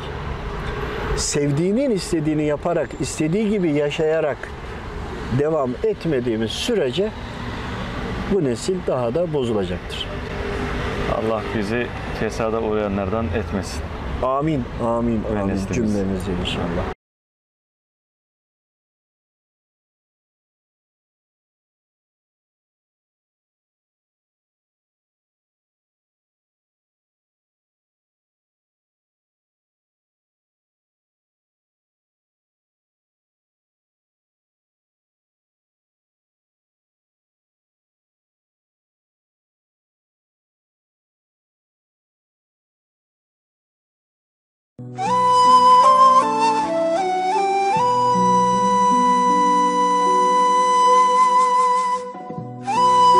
sevdiğinin 1.16 1.90
istediğini 1.90 2.44
yaparak, 2.44 2.88
istediği 3.00 3.50
gibi 3.50 3.72
yaşayarak 3.72 4.36
devam 5.38 5.70
etmediğimiz 5.84 6.50
sürece 6.50 7.10
bu 8.32 8.44
nesil 8.44 8.76
daha 8.86 9.14
da 9.14 9.32
bozulacaktır. 9.32 10.11
Allah 11.12 11.42
bizi 11.58 11.86
fesada 12.20 12.60
uğrayanlardan 12.60 13.26
etmesin. 13.26 13.82
Amin, 14.22 14.64
amin, 14.84 15.22
amin 15.40 15.60
cümlemizce 15.72 16.32
inşallah. 16.42 16.91